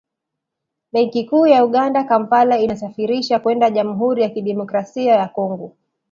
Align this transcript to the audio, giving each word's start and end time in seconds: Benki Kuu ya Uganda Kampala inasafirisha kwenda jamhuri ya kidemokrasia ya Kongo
Benki 0.93 1.25
Kuu 1.25 1.47
ya 1.47 1.65
Uganda 1.65 2.03
Kampala 2.03 2.59
inasafirisha 2.59 3.39
kwenda 3.39 3.69
jamhuri 3.69 4.21
ya 4.21 4.29
kidemokrasia 4.29 5.15
ya 5.15 5.27
Kongo 5.27 5.75